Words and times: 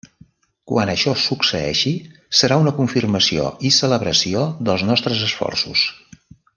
Quan 0.69 0.91
això 0.93 1.13
succeeixi, 1.23 1.93
serà 2.39 2.59
una 2.63 2.75
confirmació 2.79 3.47
i 3.71 3.75
celebració 3.79 4.45
dels 4.71 4.89
nostres 4.93 5.25
esforços. 5.31 5.89